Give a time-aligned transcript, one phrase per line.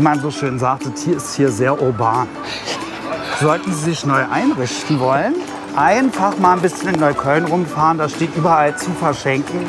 [0.00, 2.26] wie man so schön sagt, das hier ist hier sehr urban.
[3.38, 5.34] Sollten Sie sich neu einrichten wollen,
[5.76, 7.98] einfach mal ein bisschen in Neukölln rumfahren.
[7.98, 9.60] Da steht überall zu verschenken.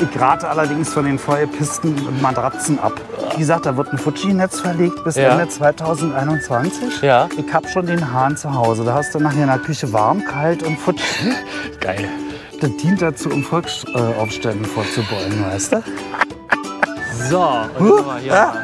[0.00, 2.98] Ich rate allerdings von den Feuerpisten und Matratzen ab.
[3.34, 5.32] Wie gesagt, da wird ein Fuji-Netz verlegt bis Ja.
[5.32, 7.02] Ende 2021.
[7.02, 7.28] Ja.
[7.36, 8.84] Ich habe schon den Hahn zu Hause.
[8.84, 10.98] Da hast du nachher in der Küche warm, kalt und Fuji.
[11.80, 12.08] Geil.
[12.58, 15.82] Das dient dazu, um Volksaufständen vorzubeugen, weißt du?
[17.28, 18.32] So, und Huh, guck mal hier.
[18.32, 18.54] ja.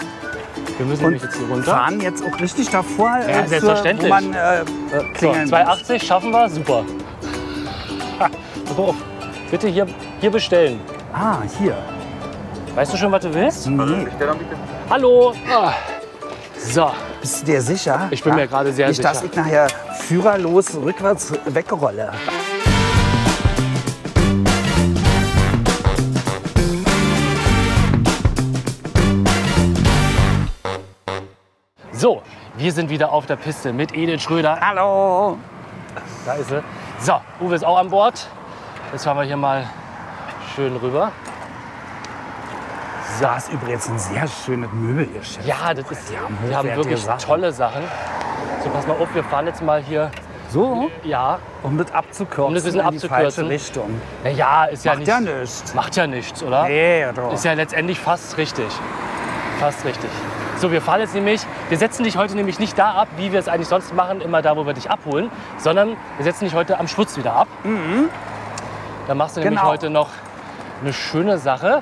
[0.81, 1.73] Wir müssen nämlich jetzt hier runter.
[1.73, 4.11] Fahren jetzt auch richtig davor, äh, Ja, für- selbstverständlich.
[4.11, 6.85] wo man äh, äh, So, klingeln 280 schaffen wir, super.
[8.79, 8.95] Auf.
[9.51, 9.87] Bitte hier,
[10.23, 10.81] hier bestellen.
[11.13, 11.77] Ah, hier.
[12.75, 13.67] Weißt du schon, was du willst?
[13.67, 14.07] Nee.
[14.89, 15.35] Hallo.
[15.55, 15.73] Ah.
[16.57, 18.09] So, Bist du dir sicher?
[18.11, 19.31] Ich bin mir gerade sehr Nicht, dass sicher.
[19.33, 19.67] ich nachher
[19.99, 22.11] führerlos rückwärts wegrolle.
[32.01, 32.23] So,
[32.57, 34.59] wir sind wieder auf der Piste mit Edith Schröder.
[34.61, 35.37] Hallo.
[36.25, 36.63] Da ist sie.
[36.99, 38.27] So, Uwe ist auch an Bord.
[38.93, 39.65] Jetzt fahren wir hier mal
[40.55, 41.13] schön rüber.
[43.19, 43.27] So.
[43.27, 45.47] Das ist übrigens ein sehr schönes Möbelgeschäft.
[45.47, 47.19] Ja, das ist, Die haben wir haben wirklich Sachen.
[47.21, 47.83] tolle Sachen.
[48.65, 50.11] So, pass mal auf, wir fahren jetzt mal hier.
[50.51, 53.35] So, Ja, um das abzukürzen Um das ein bisschen in die abzukürzen.
[53.35, 54.01] falsche Richtung.
[54.25, 55.09] na ja, ist ja Macht nicht.
[55.09, 55.75] ja nichts.
[55.75, 56.65] Macht ja nichts, oder?
[56.65, 57.33] Nee, doch.
[57.35, 58.67] Ist ja letztendlich fast richtig.
[59.61, 60.11] Fast richtig.
[60.61, 63.41] So, wir fahren jetzt nämlich, wir setzen dich heute nämlich nicht da ab, wie wir
[63.41, 66.79] es eigentlich sonst machen, immer da, wo wir dich abholen, sondern wir setzen dich heute
[66.79, 67.49] am Schwutz wieder ab.
[69.09, 69.71] Da machst du nämlich Genau.
[69.73, 70.11] heute noch
[70.83, 71.81] eine schöne Sache.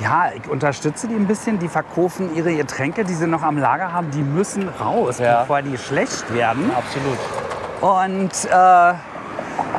[0.00, 1.58] Ja, ich unterstütze die ein bisschen.
[1.58, 5.40] Die verkaufen ihre Getränke, die sie noch am Lager haben, die müssen raus, Ja.
[5.40, 6.70] bevor die schlecht werden.
[6.76, 7.18] Absolut.
[7.80, 8.50] Und äh,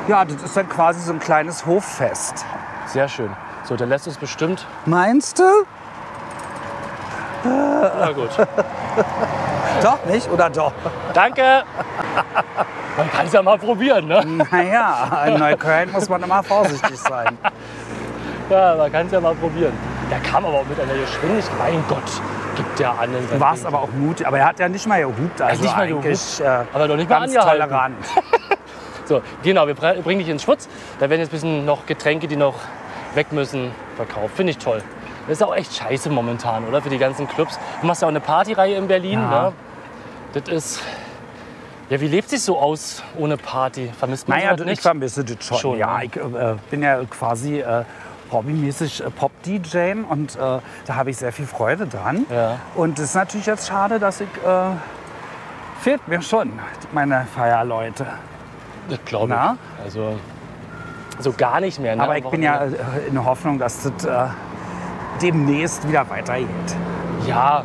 [0.10, 2.44] ja, das ist dann quasi so ein kleines Hoffest.
[2.88, 3.30] Sehr schön.
[3.64, 4.66] So, der lässt uns bestimmt.
[4.88, 5.44] Meinst du?
[7.82, 8.30] Na gut.
[9.84, 10.74] Doch nicht oder doch?
[11.14, 11.64] Danke.
[12.98, 14.26] Man kann es ja mal probieren, ne?
[14.52, 17.38] Naja, in Neukölln muss man immer vorsichtig sein.
[18.50, 19.74] Ja, man kann es ja mal probieren.
[20.10, 21.56] Der kam aber auch mit einer Geschwindigkeit.
[21.60, 22.02] Mein Gott,
[22.56, 23.12] gibt der an.
[23.32, 25.40] Du warst aber auch mutig, aber er hat ja nicht mal gehupt.
[25.40, 26.42] Also nicht mal eigentlich,
[26.74, 27.60] Aber doch nicht mal angehalten.
[27.70, 27.96] tolerant.
[29.06, 30.68] So, genau, wir br- bringen dich ins Schwutz.
[31.00, 32.56] Da werden jetzt ein bisschen noch Getränke, die noch
[33.14, 34.36] weg müssen, verkauft.
[34.36, 34.82] Finde ich toll.
[35.30, 36.82] Das ist auch echt scheiße momentan, oder?
[36.82, 37.60] Für die ganzen Clubs.
[37.82, 39.20] Du machst ja auch eine Partyreihe in Berlin.
[39.20, 39.50] Ja.
[39.50, 39.54] Ne?
[40.34, 40.82] Das ist.
[41.92, 43.92] Ja, wie lebt sich so aus ohne Party?
[43.98, 44.82] Vermisst man Naja, das ich nicht?
[44.82, 45.58] vermisse das schon.
[45.60, 46.06] Schon, ja, ne?
[46.06, 47.84] ich äh, bin ja quasi äh,
[48.32, 52.26] hobbymäßig äh, Pop-DJ und äh, da habe ich sehr viel Freude dran.
[52.32, 52.58] Ja.
[52.74, 54.28] Und es ist natürlich jetzt schade, dass ich.
[54.44, 54.72] Äh,
[55.80, 56.60] fehlt mir schon,
[56.92, 58.08] meine Feierleute.
[58.90, 59.84] Das glaube ich.
[59.86, 60.18] Also,
[61.20, 61.96] so gar nicht mehr.
[61.96, 62.04] Ne?
[62.04, 64.32] Aber ich bin ja äh, in der Hoffnung, dass das
[65.22, 66.48] demnächst wieder weitergeht.
[67.26, 67.60] Ja,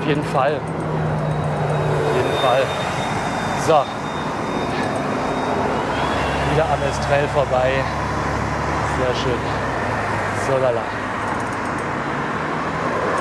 [0.00, 0.54] auf jeden Fall.
[0.54, 2.62] Auf jeden Fall.
[3.66, 3.84] So.
[6.52, 7.72] Wieder am Estrell vorbei.
[8.98, 9.38] Sehr schön.
[10.46, 10.80] So, lala.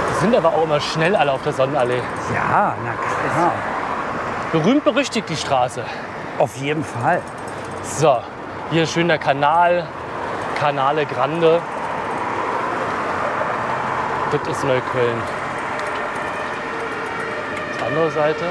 [0.09, 2.01] Die sind aber auch immer schnell alle auf der Sonnenallee.
[2.33, 3.51] Ja, na klar.
[4.51, 5.83] Berühmt berüchtigt die Straße.
[6.39, 7.21] Auf jeden Fall.
[7.83, 8.17] So,
[8.71, 9.85] hier schön der Kanal.
[10.59, 11.61] Canale Grande.
[14.31, 15.21] Das ist Neukölln.
[17.77, 18.45] Die andere Seite.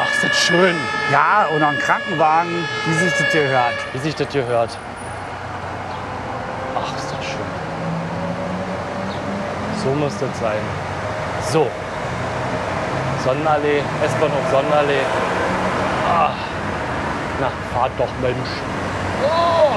[0.00, 0.76] Ach, ist das schön,
[1.10, 3.74] Ja, und noch ein Krankenwagen, wie sich das gehört.
[3.92, 4.76] wie sich das gehört.
[6.76, 7.48] Ach, ist das schön.
[9.82, 10.60] So muss das sein.
[11.50, 11.68] So.
[13.24, 15.02] Sonnenallee, S-Bahnhof Sonnenallee.
[17.40, 18.48] Na, fahrt doch, Mensch.
[19.24, 19.74] Oh.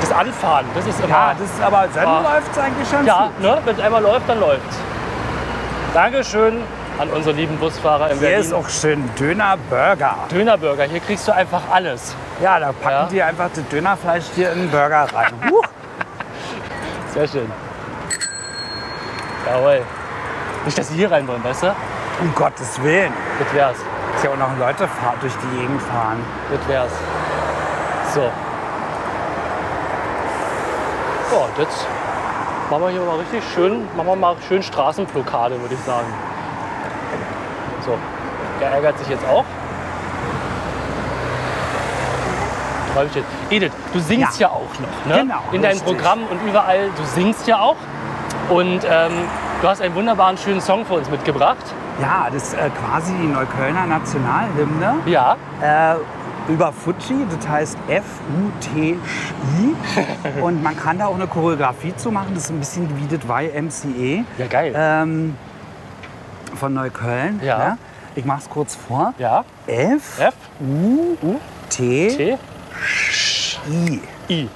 [0.00, 1.08] Das, das Anfahren, das ist immer.
[1.08, 2.20] Ja, das ist aber dann Ah.
[2.34, 3.40] läuft es eigentlich schon Ja, gut.
[3.40, 3.58] ne?
[3.64, 4.76] wenn es einmal läuft, dann läuft's.
[5.94, 6.62] Dankeschön
[6.98, 8.40] an unsere lieben Busfahrer in Hier Berlin.
[8.40, 10.14] ist auch schön Döner Burger.
[10.30, 12.14] Dönerburger, hier kriegst du einfach alles.
[12.42, 13.08] Ja, da packen Ja.
[13.10, 15.32] die einfach das Dönerfleisch hier in den Burger rein.
[15.50, 15.64] Huch.
[17.14, 17.50] Sehr schön.
[19.46, 19.82] Jawohl.
[20.64, 21.74] Nicht, dass sie hier rein wollen, weißt du?
[22.20, 23.12] Um Gottes Willen.
[23.38, 23.76] Das wär's.
[24.22, 24.88] Ja auch noch Leute
[25.20, 26.24] durch die Gegend fahren.
[26.50, 26.92] Das wär's.
[28.14, 28.30] So.
[31.30, 31.86] So, jetzt
[32.70, 36.06] machen wir hier mal richtig schön, machen wir mal schön Straßenblockade, würde ich sagen.
[37.84, 37.98] So,
[38.60, 39.44] der ärgert sich jetzt auch.
[42.94, 43.26] Freue mich jetzt.
[43.50, 44.52] Edith, du singst ja, Ja.
[44.54, 45.20] auch noch, ne?
[45.22, 45.96] Genau, In deinem richtig.
[45.96, 47.76] Programm und überall, du singst ja auch.
[48.48, 49.12] Und ähm,
[49.60, 51.56] du hast einen wunderbaren, schönen Song für uns mitgebracht.
[52.00, 54.94] Ja, das ist äh, quasi die Neuköllner Nationalhymne.
[55.06, 55.94] Ja, Äh,
[56.52, 58.96] über Fuji, das heißt F-U-T-I.
[60.42, 62.28] Und man kann da auch eine Choreografie zu machen.
[62.34, 64.72] Das ist ein bisschen wie das YMCA Ja, geil.
[64.76, 65.36] ähm,
[66.54, 67.40] von Neukölln.
[67.42, 67.58] Ja.
[67.58, 67.78] ne?
[68.14, 69.12] Ich mach's kurz vor.
[69.18, 69.44] ja.
[69.66, 71.16] F, F, U,
[71.68, 72.38] T, T,
[73.68, 74.00] I.
[74.28, 74.48] I.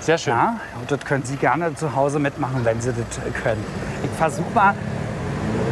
[0.00, 0.32] Sehr schön.
[0.32, 3.62] Ja, und das können Sie gerne zu Hause mitmachen, wenn Sie das können.
[4.02, 4.74] Ich versuche mal.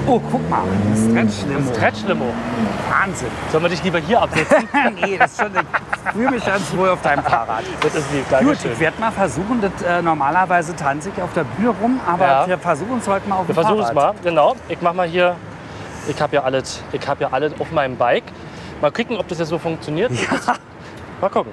[0.07, 0.63] Oh, guck mal,
[0.95, 1.73] Stretch-Limo.
[1.75, 2.27] Stretch-Limo.
[2.91, 3.29] Wahnsinn.
[3.51, 4.69] Sollen wir dich lieber hier absetzen?
[5.03, 7.63] nee, das ist schon, ich fühle mich ganz wohl auf deinem Fahrrad.
[7.81, 8.25] das ist lieb.
[8.29, 8.73] Gut, Dankeschön.
[8.73, 12.47] ich werde mal versuchen, das, äh, normalerweise tanze ich auf der Bühne rum, aber Ja.
[12.47, 14.15] wir versuchen es heute mal auf Wir dem versuchen es Fahrrad.
[14.17, 14.23] mal.
[14.23, 14.57] Genau.
[14.69, 15.37] Ich mach mal hier.
[16.07, 16.83] Ich habe ja alles.
[16.93, 18.25] Ich habe ja alles auf meinem Bike.
[18.83, 20.13] Mal gucken, ob das jetzt so funktioniert.
[21.23, 21.53] Mal gucken.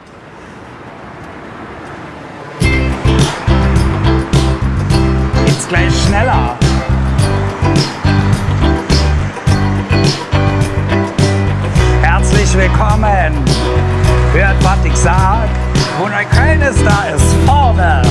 [5.45, 6.57] Jetzt gleich schneller.
[12.21, 13.33] Herzlich willkommen.
[14.31, 15.49] Hört, was ich sag.
[15.97, 18.03] Wo Neukölln ist, da ist vorne.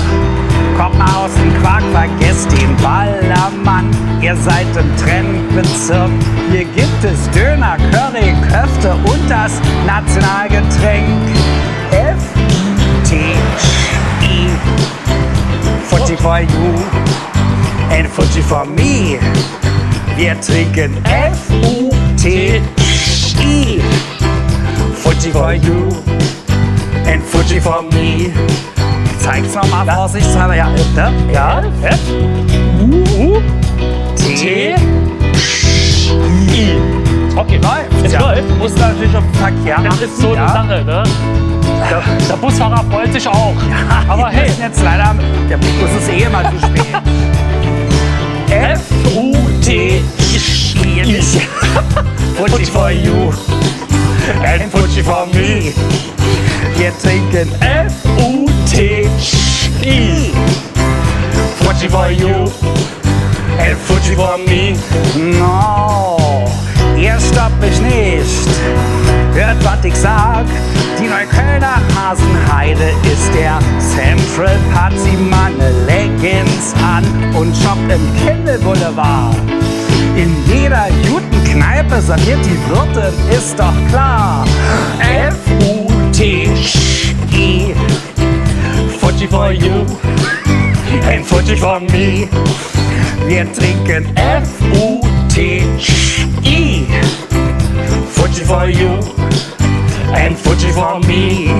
[0.76, 3.88] Kommt mal aus dem Quark, vergesst den Ballermann.
[4.20, 6.10] Ihr seid im Trendbezirk.
[6.50, 9.52] Hier gibt es Döner, Curry, Köfte und das
[9.86, 11.06] Nationalgetränk.
[11.92, 13.36] F-T-I.
[15.88, 16.74] Fuji for you
[17.96, 19.20] and Fuji for me.
[20.16, 22.79] Wir trinken F-U-T-I.
[25.50, 25.90] For you
[27.10, 28.30] and Fuji for me.
[29.04, 30.54] Ich zeig's nochmal vorsichtshalber.
[30.54, 31.12] Ja, ne?
[31.32, 31.60] Ja.
[31.82, 31.98] F,
[32.80, 33.42] U,
[34.14, 34.74] T, T.
[36.54, 36.78] I.
[37.34, 38.04] Okay, Läuft.
[38.04, 38.20] Es ja.
[38.20, 38.58] läuft.
[38.58, 40.48] Muss natürlich auf den Verkehr Das achten, ist so eine ja.
[40.52, 41.02] Sache, ne?
[41.90, 43.56] Der, der Busfahrer freut sich auch.
[44.06, 45.16] Aber Wir hey, jetzt leider,
[45.48, 46.86] der Bus ist eh immer zu spät.
[48.50, 50.00] F-U-T-I.
[52.36, 53.59] Fuji for you
[54.38, 55.72] and Fuji for me.
[56.76, 59.10] Wir trinken F-U-T-I.
[61.58, 62.50] Fuji for you
[63.58, 64.76] and Fuji for me.
[65.38, 66.16] No,
[66.96, 68.48] ihr stoppt mich nicht.
[69.34, 70.46] Hört, was ich sag.
[70.98, 74.92] Die Neuköllner Hasenheide ist der Central Park.
[75.30, 77.04] Meine Leggings an
[77.34, 79.36] und shoppt im Kindle Boulevard.
[80.16, 81.19] In jeder guten
[81.60, 84.46] Kneipe serviert die Wirtin, ist doch klar.
[84.98, 86.54] F-U-T-I.
[88.98, 89.84] Fuji for you
[91.06, 92.26] and Fuji for me.
[93.26, 95.66] Wir trinken F-U-T-I.
[98.14, 98.98] Fuji for you
[100.14, 101.50] and Fuji for me.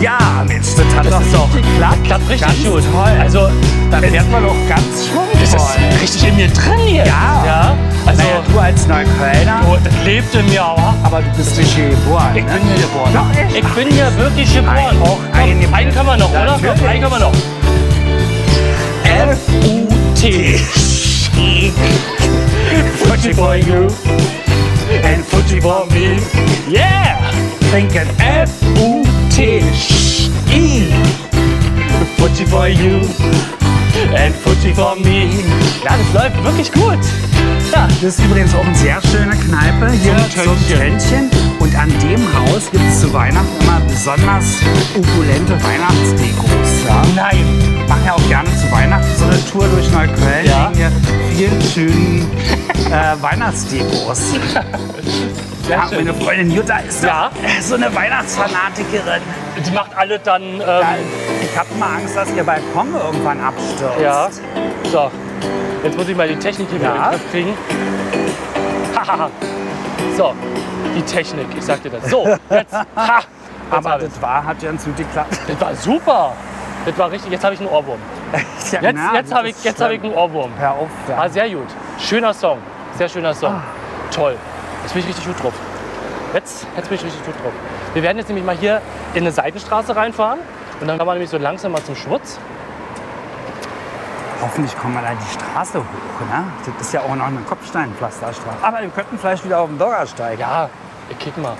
[0.00, 2.04] Ja, Mensch, das hat doch ist doch- geklappt.
[2.04, 2.82] Klappt richtig Ganz gut.
[2.92, 3.12] toll.
[3.20, 3.48] Also,
[3.90, 5.42] da fährt man doch ganz das schwungvoll.
[5.42, 7.04] ist richtig in mir drin hier.
[7.06, 7.42] Ja.
[7.46, 7.74] ja.
[8.04, 10.94] Also, naja, du als Neuköllner, oh, das lebt in mir aber.
[11.02, 12.30] aber du bist nicht hier geboren.
[12.34, 12.50] Ich ne?
[12.52, 13.12] bin hier geboren.
[13.14, 13.26] Doch?
[13.56, 14.76] Ich bin hier wirklich geboren.
[14.76, 16.58] Ein- auch Komm, ein- einen kann man noch, oder?
[16.62, 17.32] Komm, einen kann man noch.
[19.04, 20.60] F-U-T-I.
[23.04, 23.88] Fuji for you
[25.04, 26.18] and Fuji for me.
[26.68, 27.16] Yeah!
[29.36, 30.88] Trinken F-U-T-I.
[32.16, 33.00] Fuji for you
[34.16, 35.28] and Fuji for me.
[35.84, 36.98] Ja, das läuft wirklich gut.
[37.70, 40.56] Ja, Das ist übrigens auch eine sehr schöne Kneipe hier Zum.
[40.68, 41.30] Tönnchen.
[41.58, 44.56] Und an dem Haus gibt es zu Weihnachten immer besonders
[44.96, 46.86] opulente Weihnachtsdekos.
[46.88, 47.02] Ja.
[47.14, 47.44] nein.
[47.82, 50.70] Ich mache ja auch gerne zu Weihnachten so eine Tour durch Neukölln Ja.
[50.72, 50.78] wegen
[51.36, 52.30] hier vielen schönen
[52.90, 54.18] äh, Weihnachtsdekos.
[55.66, 55.98] Sehr Ja, schön.
[56.04, 57.30] meine Freundin Jutta ist Ja.
[57.60, 59.22] so eine Weihnachtsfanatikerin.
[59.66, 60.42] Die macht alle dann.
[60.42, 60.82] Ähm, Ja,
[61.42, 64.00] ich habe immer Angst, dass ihr Balkon irgendwann abstürzt.
[64.00, 64.28] ja.
[64.84, 65.10] So.
[65.82, 67.10] Jetzt muss ich mal die Technik hier wieder Ja.
[67.10, 67.54] Griff kriegen.
[70.16, 70.34] So.
[70.96, 72.10] Die Technik, ich sag dir das.
[72.10, 72.72] So, jetzt.
[72.72, 73.18] Ha!
[73.18, 75.36] Jetzt Aber das war, hat ganz gut geklappt.
[75.48, 76.32] das war super.
[76.86, 77.32] Das war richtig.
[77.32, 77.98] Jetzt habe ich einen Ohrwurm.
[78.72, 80.50] Ja, Jetzt, na, jetzt habe ich, jetzt hab ich einen Ohrwurm.
[80.58, 80.88] Hör auf.
[81.08, 81.28] Ah, Ja.
[81.28, 81.68] sehr gut.
[82.00, 82.58] Schöner Song.
[82.98, 83.54] Sehr schöner Song.
[83.54, 83.62] Ah.
[84.10, 84.36] Toll.
[84.86, 85.52] Jetzt bin ich richtig gut drauf.
[86.32, 87.52] Jetzt, jetzt bin ich richtig gut drauf.
[87.92, 88.80] Wir werden jetzt nämlich mal hier
[89.14, 90.38] in eine Seitenstraße reinfahren.
[90.80, 92.38] Und dann kann man nämlich so langsam mal zum Schwutz.
[94.40, 96.20] Hoffentlich kommen wir da die Straße hoch.
[96.20, 96.44] Ne?
[96.78, 98.58] Das ist ja auch noch eine Kopfsteinpflasterstraße.
[98.62, 100.38] Aber wir könnten vielleicht wieder auf den Bürgersteig.
[100.38, 100.70] Ja,
[101.10, 101.56] ich kick mal.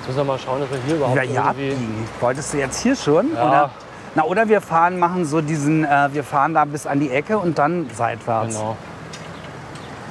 [0.00, 1.48] Jetzt müssen wir mal schauen, dass wir hier überhaupt hier irgendwie...
[1.48, 2.08] abbiegen.
[2.20, 3.34] Wolltest du jetzt hier schon?
[3.34, 3.48] Ja.
[3.48, 3.70] Oder?
[4.16, 7.38] Na, oder wir fahren, machen so diesen, äh, wir fahren da bis an die Ecke
[7.38, 8.54] und dann seitwärts.
[8.54, 8.76] Genau.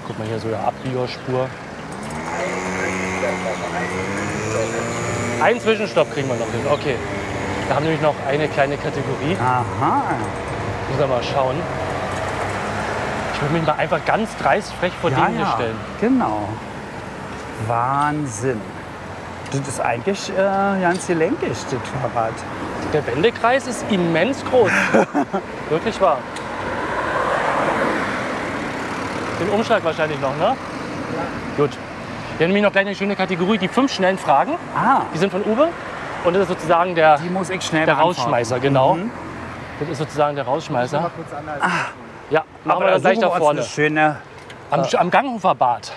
[0.08, 1.48] Guck mal hier so eine Abbiegerspur.
[5.42, 6.62] Einen Zwischenstopp kriegen wir noch hin.
[6.70, 6.96] Okay.
[7.68, 9.38] Wir haben nämlich noch eine kleine Kategorie.
[9.40, 10.04] Aha.
[10.88, 11.56] Müssen wir mal schauen.
[13.34, 15.52] Ich würde mich mal einfach ganz dreist frech vor Ja, den hier ja.
[15.54, 15.76] stellen.
[16.02, 16.50] Genau.
[17.68, 18.60] Wahnsinn.
[19.52, 20.36] Das ist eigentlich äh,
[20.82, 21.66] ganz gelenkig, das
[22.14, 22.34] Fahrrad.
[22.94, 24.72] Der Wendekreis ist immens groß.
[25.70, 26.18] Wirklich wahr.
[29.40, 30.56] Den Umschlag wahrscheinlich noch, ne?
[31.56, 31.72] Gut.
[32.40, 34.54] Wir haben nämlich noch gleich eine schöne Kategorie, die fünf schnellen Fragen.
[34.74, 35.68] Ah, Die sind von Uwe.
[36.24, 38.22] Und das ist sozusagen der, die muss ich schnell der beantworten.
[38.22, 38.94] Rausschmeißer, genau.
[38.94, 39.12] Mhm.
[39.82, 41.12] Das ist sozusagen der Rausschmeißer.
[42.30, 43.60] Ja, machen Aber wir da das gleich da vorne.
[43.60, 44.16] Eine schöne,
[44.72, 45.92] Am, am Ganghofer Bad.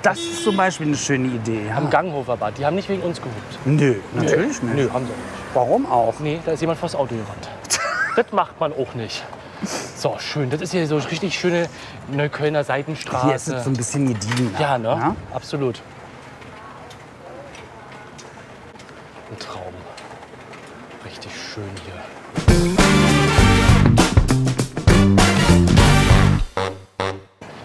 [0.00, 1.66] das ist zum Beispiel eine schöne Idee.
[1.68, 1.76] Ja.
[1.76, 2.56] Am Ganghofer Bad.
[2.56, 3.58] Die haben nicht wegen uns gehupt.
[3.66, 4.74] Nö, natürlich nicht.
[4.74, 5.22] Nö, haben sie nicht.
[5.52, 6.14] Warum auch?
[6.20, 7.50] Nee, da ist jemand vors Auto gerannt.
[8.16, 9.22] das macht man auch nicht.
[9.64, 10.50] So, schön.
[10.50, 11.68] Das ist hier so richtig schöne
[12.10, 13.26] Neuköllner Seitenstraße.
[13.26, 14.54] Hier ist es so ein bisschen gediegen.
[14.58, 15.14] Ja, ne?
[15.32, 15.80] Absolut.
[19.30, 19.72] Ein Traum.
[21.04, 21.94] Richtig schön hier.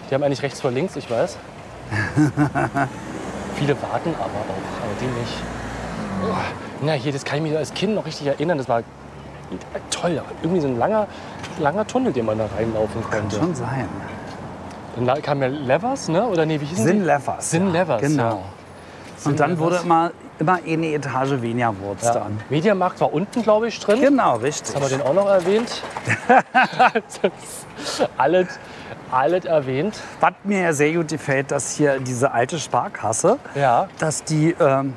[0.08, 1.36] Die haben eigentlich rechts vor links, ich weiß.
[3.56, 5.42] Viele warten aber auch, aber die nicht.
[6.24, 6.34] Oh,
[6.82, 8.56] na, hier, das kann ich mich als Kind noch richtig erinnern.
[8.58, 8.82] Das war
[9.90, 10.22] toll.
[10.42, 11.08] Irgendwie so ein langer,
[11.58, 13.36] langer Tunnel, den man da reinlaufen Kann konnte.
[13.36, 13.88] schon sein.
[14.96, 16.26] Dann kam ja Levers, ne?
[16.26, 17.04] Oder nee, wie hießen Sin?
[17.04, 17.50] Levers.
[17.50, 18.22] Sin ja, Levers, Genau.
[18.30, 18.38] ja.
[19.24, 19.64] Und dann Levers.
[19.64, 20.10] wurde immer,
[20.40, 22.14] immer eine Etage weniger wurde Ja.
[22.14, 22.40] dann.
[22.50, 24.00] Mediamarkt war unten, glaube ich, drin.
[24.00, 24.74] Genau, richtig.
[24.74, 25.82] Haben wir den auch noch erwähnt?
[28.16, 28.48] alles,
[29.10, 30.00] alles erwähnt.
[30.20, 33.88] Was mir ja sehr gut gefällt, dass hier diese alte Sparkasse, Ja.
[33.98, 34.96] dass die ähm,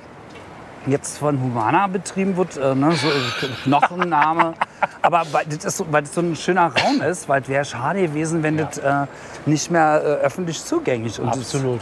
[0.88, 4.54] jetzt von Humana betrieben wird, äh, ne, so äh, noch ein Name.
[5.02, 8.02] Aber weil das, so, weil das so ein schöner Raum ist, weil es wäre schade
[8.02, 9.06] gewesen, wenn das äh,
[9.46, 11.28] nicht mehr äh, öffentlich zugänglich ist.
[11.28, 11.82] Absolut.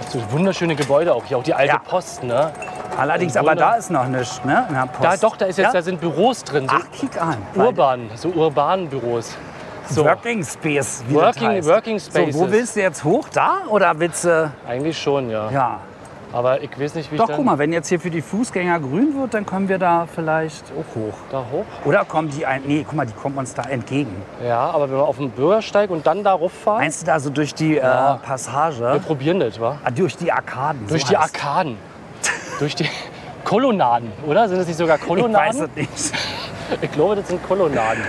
[0.00, 0.32] Absolut.
[0.32, 1.78] Wunderschöne Gebäude auch hier, auch die alte Ja.
[1.78, 2.50] Post, ne?
[2.98, 4.66] Allerdings, aber da ist noch nichts, ne?
[4.68, 5.04] in der Post.
[5.04, 5.72] Da, doch, da, ist jetzt, ja?
[5.72, 7.38] da sind Büros drin, so Ach, kick an.
[7.56, 9.36] urban, so urbanen Büros.
[9.88, 11.68] So, Working Space, wie Working- das heißt.
[11.68, 12.50] Working So, wo Spaces.
[12.52, 13.28] willst du jetzt hoch?
[13.32, 13.58] Da?
[13.68, 14.50] Oder willst du...
[14.66, 15.50] eigentlich schon, ja.
[15.50, 15.80] Ja.
[16.34, 18.20] Aber ich weiß nicht, wie Doch, ich dann guck mal, wenn jetzt hier für die
[18.20, 21.14] Fußgänger grün wird, dann können wir da vielleicht auch hoch.
[21.30, 21.64] da hoch.
[21.84, 22.62] Oder kommen die ein...
[22.66, 24.10] Nee, guck mal, die kommen uns da entgegen.
[24.44, 27.30] Ja, aber wenn wir auf den Bürgersteig und dann da rauffahren, Meinst du da so
[27.30, 28.16] durch die Ja.
[28.16, 28.80] äh, Passage?
[28.80, 29.78] wir probieren das, wa?
[29.84, 30.86] Ah, durch die Arkaden.
[30.88, 31.78] Durch so die heißt- Arkaden.
[32.58, 32.88] durch die
[33.44, 34.48] Kolonnaden, oder?
[34.48, 35.62] Sind das nicht sogar Ich weiß Kolonnaden?
[35.62, 36.12] es nicht.
[36.80, 38.02] Ich glaube, das sind Kolonnaden.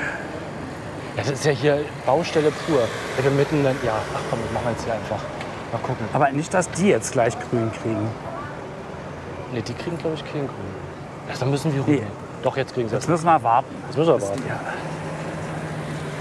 [1.17, 2.79] Ja, das ist ja hier Baustelle pur.
[3.17, 5.19] Ja, wir mitten, in- ja, ach komm, das machen wir jetzt hier einfach.
[5.71, 6.05] Mal gucken.
[6.13, 8.07] Aber nicht, dass die jetzt gleich grün kriegen.
[9.53, 10.75] Ne, die kriegen, glaube ich, keinen Grün.
[11.31, 11.95] Ach, dann müssen wir Nee.
[11.99, 12.07] rüber.
[12.43, 13.73] Doch, jetzt kriegen sie Jetzt müssen wir warten.
[13.87, 14.43] Jetzt müssen wir warten.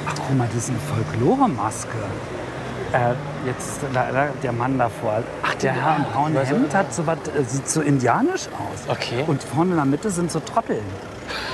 [0.06, 1.88] Ach, guck mal, die ist eine Folklore-Maske.
[2.92, 3.14] Äh,
[3.46, 5.22] jetzt ist da, da, der Mann davor.
[5.42, 8.46] Ach, der Herr im braunen Weißt du- Hemd hat so was, äh, sieht so indianisch
[8.48, 8.88] aus.
[8.88, 9.24] Okay.
[9.26, 10.84] Und vorne in der Mitte sind so Trotteln.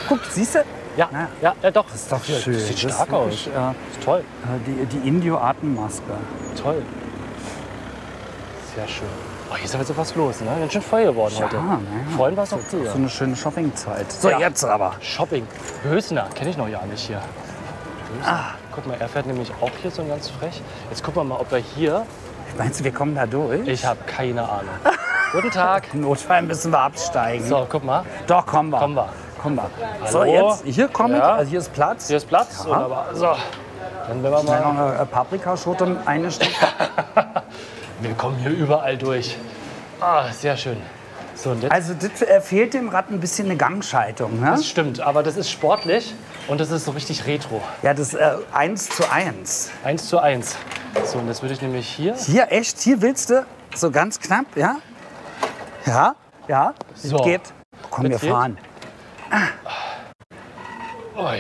[0.08, 0.58] Guck, siehst du?
[0.96, 1.86] Ja, Na, ja, ja, doch.
[1.86, 2.54] Das ist doch Ja, schön.
[2.54, 3.24] Das sieht Das stark ist aus.
[3.24, 4.24] wirklich, Äh, ist toll, äh,
[4.66, 6.02] die die Indio-Atemmaske.
[6.62, 6.82] toll.
[8.74, 9.08] Sehr schön.
[9.50, 10.50] Oh, hier ist aber so was los, ne?
[10.60, 11.56] Ganz schön voll geworden heute.
[11.56, 11.80] Ja, naja.
[12.16, 12.94] Vorhin war es noch So früher.
[12.94, 14.12] eine schöne Shoppingzeit.
[14.12, 14.38] So, Ja.
[14.38, 14.92] jetzt aber.
[15.00, 15.46] Shopping.
[15.82, 17.20] Hösner, kenne ich noch ja nicht hier.
[18.16, 18.40] Hösner.
[18.72, 20.62] Guck mal, er fährt nämlich auch hier so ganz frech.
[20.88, 22.06] Jetzt gucken wir mal, ob er hier.
[22.58, 23.66] Meinst du, wir kommen da durch?
[23.66, 24.74] Ich habe keine Ahnung.
[25.32, 25.84] Guten Tag.
[25.92, 27.44] Im Notfall müssen wir absteigen.
[27.46, 28.04] So, guck mal.
[28.26, 28.78] Doch, kommen wir.
[28.78, 29.08] Kommen wir.
[29.40, 29.70] Kommen wir.
[30.08, 30.50] So, Hallo?
[30.50, 31.20] jetzt, hier komme ich.
[31.22, 31.34] Ja.
[31.34, 32.06] Also hier ist Platz.
[32.08, 32.64] Hier ist Platz.
[32.64, 33.06] Wunderbar.
[33.14, 33.26] So.
[34.08, 34.90] Dann werden wir Schnell noch mal.
[34.92, 36.52] eine äh, Paprikaschote eingestellt.
[38.00, 39.36] Wir kommen hier überall durch.
[40.00, 40.78] Ah, sehr schön.
[41.34, 41.56] So.
[41.70, 44.40] Also das äh, fehlt dem Rad ein bisschen eine Gangschaltung.
[44.40, 44.46] Ne?
[44.50, 46.14] Das stimmt, aber das ist sportlich
[46.48, 47.62] und das ist so richtig retro.
[47.82, 49.70] Ja, das äh, 1 zu 1.
[49.84, 50.56] Eins zu eins.
[51.04, 52.14] So, und das würde ich nämlich hier.
[52.16, 52.78] Hier, echt?
[52.80, 53.46] Hier willst du?
[53.74, 54.76] So ganz knapp, ja?
[55.86, 56.14] Ja?
[56.48, 56.74] Ja?
[56.92, 57.18] Das So.
[57.18, 57.40] geht.
[57.90, 58.30] Komm, wir Das geht?
[58.30, 58.58] fahren.
[61.16, 61.34] Oh, ja.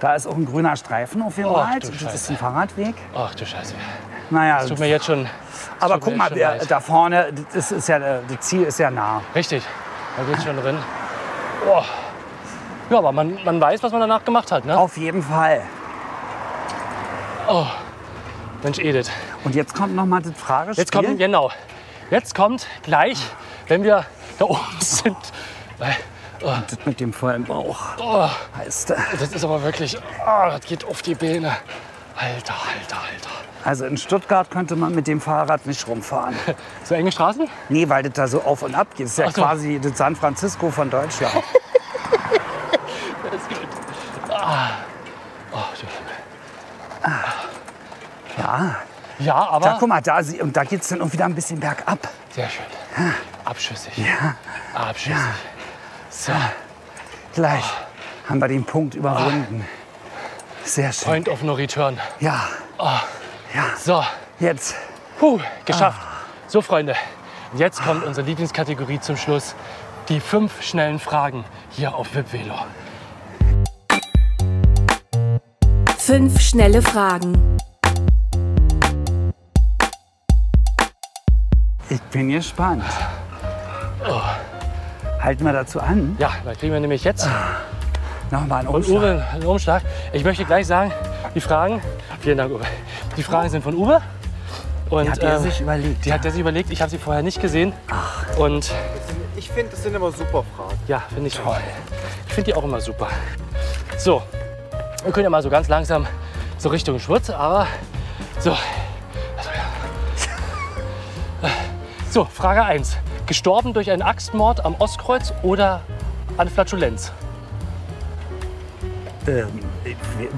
[0.00, 1.84] Da ist auch ein grüner Streifen aufgemalt.
[1.84, 2.14] du das Scheiße.
[2.16, 2.94] ist ein Fahrradweg.
[3.14, 3.74] Ach du Scheiße.
[4.30, 5.26] Naja, Das tut mir jetzt schon.
[5.82, 6.70] Aber guck mal, leid.
[6.70, 9.22] da vorne, das ist ja, äh, das Ziel ist ja nah.
[9.34, 9.62] Richtig,
[10.16, 10.78] da geht's schon drin.
[11.68, 11.82] Oh.
[12.90, 14.78] Ja, aber man, man weiß, was man danach gemacht hat, ne?
[14.78, 15.62] Auf jeden Fall.
[18.62, 19.10] Mensch, Edith.
[19.44, 20.82] Und jetzt kommt noch mal das Fragespiel.
[20.82, 21.50] Jetzt kommt, genau.
[22.10, 23.18] Jetzt kommt gleich,
[23.66, 24.04] wenn wir
[24.38, 25.16] da oben sind.
[25.78, 25.96] Weil,
[26.40, 27.78] das mit dem vollen Bauch.
[27.98, 31.56] oh, Heißt, das ist aber wirklich, oh, das geht auf die Beine.
[32.16, 33.30] Alter, alter, alter.
[33.64, 36.34] Also in Stuttgart könnte man mit dem Fahrrad nicht rumfahren.
[36.84, 37.48] So enge Straßen?
[37.68, 39.06] Nee, weil das da so auf und ab geht.
[39.06, 39.40] Das ist ja so.
[39.42, 41.32] quasi das San Francisco von Deutschland.
[43.30, 43.68] Das gut.
[44.30, 44.68] Ah.
[45.52, 47.22] Oh, du Himmel.
[48.38, 48.76] Ja,
[49.18, 51.60] Ja, aber da guck mal, da, und da geht es dann auch wieder ein bisschen
[51.60, 51.98] bergab.
[52.34, 52.64] sehr schön.
[53.44, 53.92] Abschüssig.
[54.74, 55.16] Abschüssig.
[56.10, 56.32] So,
[57.34, 57.64] Gleich
[58.28, 59.66] haben wir den Punkt überwunden.
[60.64, 61.08] Sehr schön.
[61.08, 61.98] Point of No Return.
[62.20, 62.48] Ja,
[63.78, 64.02] So,
[64.40, 64.74] jetzt.
[65.18, 66.00] Puh, geschafft.
[66.46, 66.94] So, Freunde,
[67.52, 69.54] Und jetzt kommt unsere Lieblingskategorie zum Schluss.
[70.08, 72.54] Die fünf schnellen Fragen hier auf WebVelo.
[75.98, 77.58] Fünf schnelle Fragen.
[81.88, 82.84] Ich bin gespannt.
[85.20, 86.16] Halten wir dazu an.
[86.18, 87.28] Ja, da kriegen wir nämlich jetzt
[88.30, 88.96] Nochmal einen Umschlag.
[88.96, 89.82] Uwe einen Umschlag.
[90.14, 90.90] Ich möchte gleich sagen,
[91.34, 91.82] die Fragen,
[92.22, 92.64] vielen Dank Uwe,
[93.16, 94.00] die Fragen sind von Uwe.
[94.90, 96.04] Und Die hat er ähm, sich überlegt.
[96.04, 96.70] die hat er sich überlegt.
[96.70, 97.72] Ich habe sie vorher nicht gesehen.
[98.36, 98.70] Und
[99.36, 100.78] Ich finde, das sind immer super Fragen.
[100.86, 101.56] ja, finde ich toll.
[102.28, 103.08] Ich finde die auch immer super.
[103.96, 104.22] So,
[105.04, 106.06] wir können ja mal so ganz langsam
[106.58, 107.66] so Richtung Schwurz, aber
[108.38, 108.56] so.
[112.10, 112.98] So, Frage 1.
[113.26, 115.80] Gestorben durch einen Axtmord am Ostkreuz oder
[116.36, 117.10] an Flatulenz?
[119.26, 119.60] Ähm,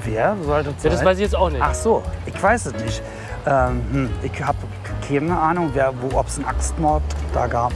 [0.05, 1.07] wer, sollte das Ja, das sein?
[1.09, 1.63] weiß ich jetzt auch nicht.
[1.63, 3.03] Ach so, ich weiß es nicht.
[3.47, 4.59] Ähm, hm, ich habe
[5.07, 7.03] keine Ahnung, wer, wo, ob es einen Axtmord
[7.35, 7.73] da gab.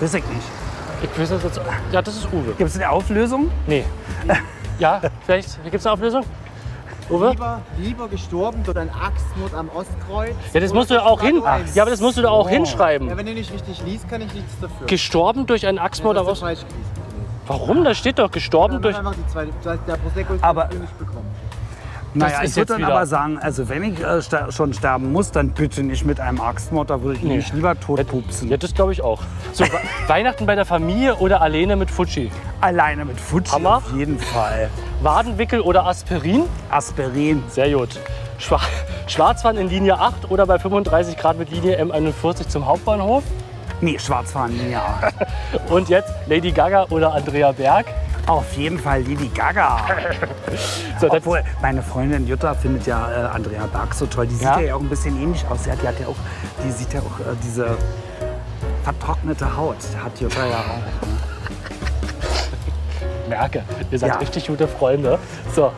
[0.00, 0.46] Weiß ich nicht.
[1.02, 1.60] Ich weiß das jetzt.
[1.92, 2.52] Ja, das ist Uwe.
[2.56, 3.50] Gibt es eine Auflösung?
[3.66, 3.84] Nee.
[4.78, 6.24] Ja, vielleicht gibt es eine Auflösung?
[7.10, 7.30] Uwe?
[7.30, 10.34] Lieber, lieber gestorben durch einen Axtmord am Ostkreuz.
[10.52, 11.40] Ja, das musst du ja auch hin.
[11.42, 11.74] Flatulenz.
[11.74, 12.48] Ja, aber das musst du da auch Oh.
[12.48, 13.14] Ja, hinschreiben.
[13.16, 14.86] wenn du nicht richtig liest, kann ich nichts dafür.
[14.86, 16.66] Gestorben durch einen Axtmord am das ist Ostkreuz.
[17.46, 17.84] Warum?
[17.84, 18.96] Da steht doch gestorben durch.
[18.96, 19.52] einfach die zweite.
[19.62, 21.26] Das heißt, Der Prosecco ist Aber- nicht bekommen.
[22.14, 25.12] Naja, ist ich würde dann wieder- aber sagen, also wenn ich äh, ster schon sterben
[25.12, 27.36] muss, dann bitte nicht mit einem Axtmord, da würde ich Nee.
[27.36, 28.50] mich lieber totpupsen.
[28.50, 29.20] Ja, das glaube ich auch.
[29.54, 29.70] So, We-
[30.08, 32.30] Weihnachten bei der Familie oder alleine mit Fuji?
[32.60, 33.76] Alleine mit Fuji Hammer.
[33.78, 34.68] auf jeden Fall.
[35.00, 36.42] Wadenwickel oder Aspirin?
[36.70, 37.42] Aspirin.
[37.48, 37.98] Sehr gut.
[38.36, 38.60] Schwa
[39.06, 43.22] Schwarzfahren in Linie 8 oder bei 35 Grad mit Linie M41 zum Hauptbahnhof?
[43.82, 45.00] Nee, Schwarzfahren, ja.
[45.68, 47.86] Und jetzt Lady Gaga oder Andrea Berg?
[48.26, 49.84] auf jeden Fall Lady Gaga.
[51.00, 54.28] So, Obwohl, meine Freundin Jutta findet ja äh, Andrea Berg so toll.
[54.28, 54.60] Die sieht Ja?
[54.60, 55.64] ja, auch ein bisschen ähnlich aus.
[55.64, 56.16] Die hat, die hat ja auch,
[56.64, 57.76] die sieht ja auch äh, diese
[58.84, 59.78] vertrocknete Haut.
[60.04, 60.76] Hat Jutta ja auch.
[60.76, 61.31] Ne?
[63.32, 64.16] Merke, ihr seid Ja.
[64.16, 65.18] richtig gute Freunde.
[65.54, 65.72] So,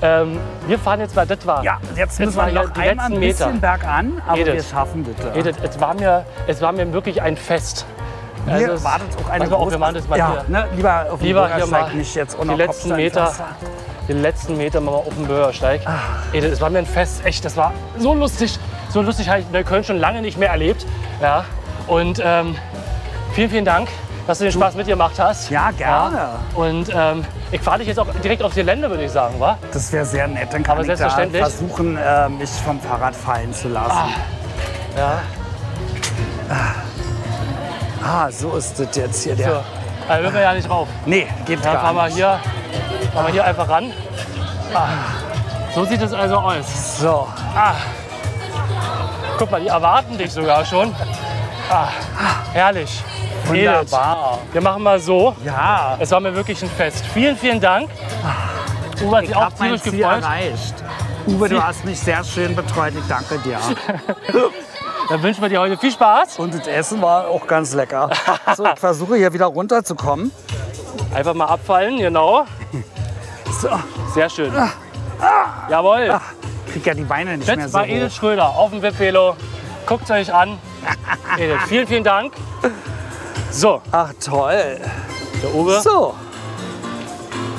[0.00, 1.64] ähm, wir fahren jetzt mal, das war.
[1.64, 3.44] Ja, jetzt müssen wir noch die einmal ein letzten Meter.
[3.46, 4.54] bisschen bergan, aber Edith.
[4.54, 5.36] wir schaffen das.
[5.36, 7.84] Edith, es war mir, es war mir wirklich ein Fest.
[8.44, 10.44] Hier Also wartet auch eine mal auf, wir machen das mal ja, hier.
[10.48, 13.32] Ne, lieber auf dem Lieber hier mal nicht jetzt die letzten Meter,
[14.08, 15.80] die letzten Meter mal auf dem Bürgersteig.
[16.32, 18.58] Edith, es war mir ein Fest, echt, das war so lustig.
[18.90, 20.86] So lustig habe ich Neukölln schon lange nicht mehr erlebt.
[21.20, 21.44] Ja.
[21.86, 22.56] Und ähm,
[23.32, 23.88] vielen, vielen Dank,
[24.26, 25.50] dass du den Spaß mitgemacht hast.
[25.50, 26.16] Ja, gerne.
[26.16, 26.30] Ja.
[26.54, 29.58] Und ähm, ich fahre dich jetzt auch direkt aufs Gelände, würde ich sagen, wa?
[29.72, 30.52] Das wäre sehr nett.
[30.52, 31.42] Dann kann Aber ich da selbstverständlich.
[31.42, 34.14] versuchen, äh, mich vom Fahrrad fallen zu lassen.
[34.96, 35.18] Ja.
[38.04, 39.36] Ah, so ist das jetzt hier.
[39.36, 39.48] Der.
[39.48, 39.60] So.
[40.08, 40.88] Da will wir ja nicht rauf.
[41.06, 42.16] Nee, geht Dann gar fahren wir nicht.
[42.16, 42.40] hier,
[43.12, 43.92] fahren wir hier einfach ran.
[44.74, 44.88] Ah.
[45.74, 46.98] So sieht es also aus.
[47.00, 47.28] So,
[49.38, 50.94] Guck mal, die erwarten dich sogar schon.
[51.70, 51.88] Ah,
[52.52, 53.02] herrlich.
[53.52, 54.38] Wunderbar.
[54.42, 55.34] Edith, wir machen mal so.
[55.44, 57.04] Ja, Es war mir wirklich ein Fest.
[57.12, 57.90] Vielen, vielen Dank.
[59.02, 60.22] Uwe hat ich sich auch ziemlich Ziel gefreut.
[60.22, 60.74] erreicht.
[61.26, 62.92] Uwe, Sie- du hast mich sehr schön betreut.
[62.98, 63.58] Ich danke dir.
[65.08, 66.38] Dann wünschen wir dir heute viel Spaß.
[66.38, 68.08] Und das Essen war auch ganz lecker.
[68.56, 70.30] So, ich versuche hier wieder runterzukommen.
[71.14, 72.44] Einfach mal abfallen, genau.
[73.60, 73.68] So,
[74.14, 74.52] Sehr schön.
[75.68, 76.18] Jawohl.
[76.72, 78.10] krieg ja die Beine nicht mehr Jetzt so war hoch.
[78.10, 79.36] Schröder auf dem Webvelo.
[79.86, 80.58] Guckt euch an.
[81.38, 82.32] Edith, vielen, vielen Dank.
[83.52, 84.80] So, Ach toll.
[85.42, 85.80] der Uwe.
[85.82, 86.14] So,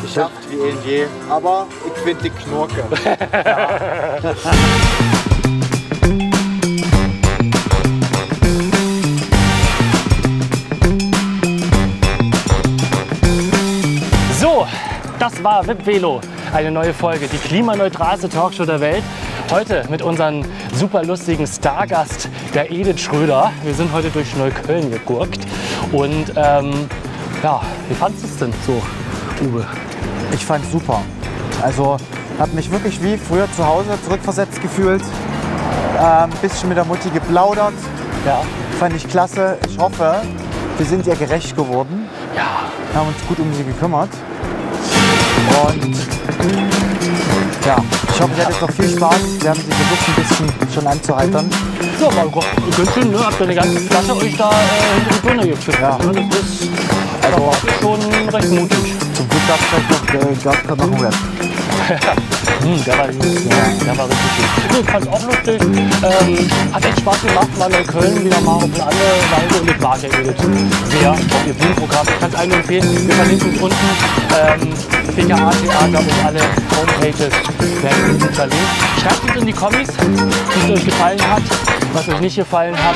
[0.02, 1.06] Geschafft wie eh und je.
[1.30, 2.84] Aber ich finde die Knurke.
[14.40, 14.68] So,
[15.20, 16.20] das war Webvelo,
[16.54, 19.04] eine neue Folge, die klimaneutralste Talkshow der Welt.
[19.50, 23.52] Heute mit unserem super lustigen Stargast, der Edith Schröder.
[23.64, 25.40] Wir sind heute durch Neukölln gegurkt.
[25.92, 26.90] Und ähm,
[27.44, 28.82] ja, wie fandest du es denn so,
[29.46, 29.66] Uwe?
[30.32, 31.02] Ich fand super.
[31.62, 31.98] Also
[32.40, 35.04] habe mich wirklich wie früher zu Hause zurückversetzt gefühlt.
[36.00, 37.74] Ein bisschen mit der Mutti geplaudert.
[38.26, 38.42] Ja,
[38.80, 39.58] Fand ich klasse.
[39.70, 40.22] Ich hoffe,
[40.78, 42.08] wir sind ihr gerecht geworden.
[42.36, 44.10] ja, haben uns gut um sie gekümmert.
[45.64, 45.96] Und
[47.66, 47.78] ja,
[48.10, 49.20] ich hoffe, ihr hattet noch viel Spaß.
[49.42, 51.50] Wir haben sie versucht, ein bisschen schon anzuheitern.
[52.00, 52.30] So, aber
[52.78, 53.20] ganz schön, ne?
[53.26, 54.54] Habt ihr eine ganze Flasche euch da äh,
[54.96, 55.80] hinter die Birne gekippt?
[55.82, 55.98] Ja.
[55.98, 56.30] Ne?
[56.30, 56.70] Das ist
[57.24, 58.02] Also schon
[58.34, 58.78] recht mutig.
[59.14, 61.14] zum Glück gab es vielleicht noch, äh, gab's gerade noch einen Rap.
[62.64, 63.26] Hm, der war gut.
[63.26, 64.80] Ja, der war richtig gut.
[64.80, 65.62] Ich fand's auch lustig.
[65.62, 69.62] Ähm, hat echt Spaß gemacht, mal in Köln wieder mal auf eine andere Weise.
[69.62, 70.36] Und mag ja Edith
[70.90, 71.12] sehr.
[71.12, 72.08] Auch ihr Bühnenprogramm.
[72.08, 73.08] Ich kann es allen empfehlen.
[73.08, 73.90] Wir verlinken unten
[74.32, 74.74] ähm,
[75.16, 76.40] PKA Theater und alle
[76.72, 77.34] Homepages
[77.82, 78.68] werden unten verlinkt.
[79.02, 81.44] Schreibt uns in die Kommis, wie es euch gefallen hat,
[81.94, 82.96] was euch nicht gefallen hat.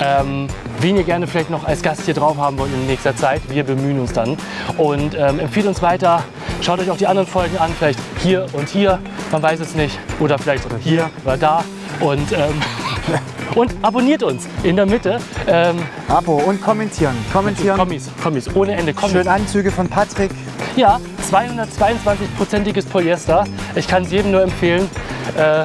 [0.00, 0.46] ähm,
[0.80, 3.42] wen ihr gerne vielleicht noch als Gast hier drauf haben wollt in nächster Zeit.
[3.48, 4.36] Wir bemühen uns dann.
[4.78, 6.22] Und ähm, empfiehlt uns weiter.
[6.62, 7.72] Schaut euch auch die anderen Folgen an.
[7.76, 8.98] Vielleicht hier und hier.
[9.32, 9.98] Man weiß es nicht.
[10.18, 11.64] Oder vielleicht oder hier oder da.
[12.00, 12.60] Und, ähm,
[13.54, 15.20] und abonniert uns in der Mitte.
[15.46, 15.76] Ähm,
[16.08, 17.16] Abo und kommentieren.
[17.32, 17.78] Kommentieren.
[17.78, 18.92] Kommis, Kommis, ohne Ende.
[18.92, 19.12] Kommis.
[19.12, 20.30] Schön Anzüge von Patrick.
[20.76, 23.44] Ja, 222-prozentiges Polyester.
[23.74, 24.88] Ich kann es jedem nur empfehlen.
[25.36, 25.64] Äh,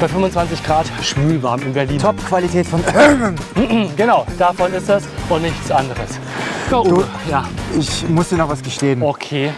[0.00, 1.98] bei 25 Grad schwülwarm in Berlin.
[1.98, 2.82] Top-Qualität von.
[3.96, 6.18] Genau, davon ist es und nichts anderes.
[6.72, 7.04] Uwe.
[7.28, 7.44] Ja,
[7.78, 9.02] Ich muss dir noch was gestehen.
[9.02, 9.50] okay.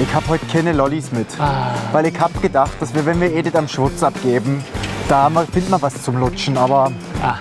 [0.00, 1.26] Ich habe heute keine Lollis mit.
[1.40, 1.70] Ah.
[1.92, 4.62] Weil ich habe gedacht, dass wir, wenn wir Edith am Schwutz abgeben,
[5.08, 6.56] da finden wir was zum Lutschen.
[6.56, 7.34] Aber Ah.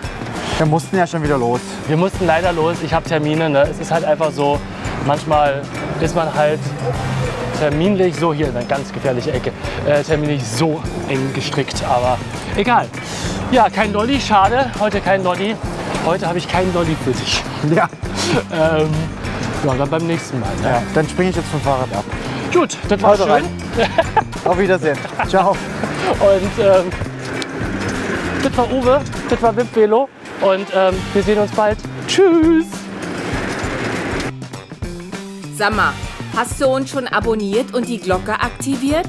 [0.58, 1.60] wir mussten ja schon wieder los.
[1.88, 2.78] Wir mussten leider los.
[2.84, 3.50] Ich habe Termine.
[3.50, 3.64] Ne?
[3.70, 4.60] Es ist halt einfach so,
[5.06, 5.62] manchmal
[6.02, 6.60] ist man halt
[7.60, 9.52] terminlich so, hier eine ganz gefährliche Ecke,
[9.86, 11.84] äh, terminlich so eng gestrickt.
[11.84, 12.18] Aber
[12.56, 12.88] egal.
[13.52, 14.72] Ja, kein Lolli, schade.
[14.80, 15.56] Heute kein Lolli.
[16.06, 17.44] Heute habe ich keinen Lolli für dich.
[17.76, 17.88] Ja.
[18.52, 18.90] Ähm,
[19.66, 20.50] ja, dann beim nächsten Mal.
[20.62, 20.68] Ne?
[20.70, 20.84] ja.
[20.94, 22.06] Dann springe ich jetzt vom Fahrrad ab.
[22.54, 23.32] Gut, das war Also schön.
[23.34, 23.46] rein.
[24.46, 24.98] Auf Wiedersehen.
[25.28, 25.52] Ciao.
[25.52, 26.86] Und ähm,
[28.44, 30.08] das war Uwe, das war Wip Velo.
[30.42, 31.78] Und ähm, wir sehen uns bald.
[32.08, 32.66] Tschüss.
[35.58, 35.94] Sag mal,
[36.36, 39.08] hast du uns schon abonniert und die Glocke aktiviert?